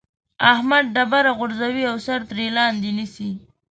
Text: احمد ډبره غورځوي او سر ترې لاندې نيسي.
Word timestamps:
احمد 0.53 0.85
ډبره 0.95 1.31
غورځوي 1.37 1.83
او 1.91 1.97
سر 2.05 2.19
ترې 2.29 2.47
لاندې 2.57 2.89
نيسي. 2.97 3.29